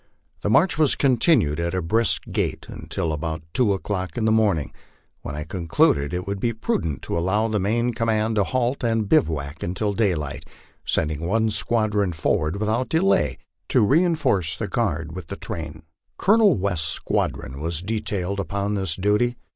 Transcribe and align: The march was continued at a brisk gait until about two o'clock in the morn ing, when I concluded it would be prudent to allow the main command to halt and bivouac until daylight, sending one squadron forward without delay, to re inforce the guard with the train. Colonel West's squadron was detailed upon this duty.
The 0.41 0.49
march 0.49 0.79
was 0.79 0.95
continued 0.95 1.59
at 1.59 1.75
a 1.75 1.81
brisk 1.83 2.23
gait 2.31 2.65
until 2.67 3.13
about 3.13 3.43
two 3.53 3.71
o'clock 3.71 4.17
in 4.17 4.25
the 4.25 4.31
morn 4.31 4.57
ing, 4.57 4.73
when 5.21 5.35
I 5.35 5.43
concluded 5.43 6.11
it 6.11 6.25
would 6.25 6.39
be 6.39 6.53
prudent 6.53 7.03
to 7.03 7.15
allow 7.15 7.47
the 7.47 7.59
main 7.59 7.93
command 7.93 8.37
to 8.37 8.43
halt 8.43 8.83
and 8.83 9.07
bivouac 9.07 9.61
until 9.61 9.93
daylight, 9.93 10.43
sending 10.83 11.27
one 11.27 11.51
squadron 11.51 12.13
forward 12.13 12.55
without 12.55 12.89
delay, 12.89 13.37
to 13.69 13.81
re 13.85 14.01
inforce 14.03 14.57
the 14.57 14.67
guard 14.67 15.15
with 15.15 15.27
the 15.27 15.35
train. 15.37 15.83
Colonel 16.17 16.55
West's 16.57 16.87
squadron 16.87 17.59
was 17.61 17.83
detailed 17.83 18.39
upon 18.39 18.73
this 18.73 18.95
duty. 18.95 19.35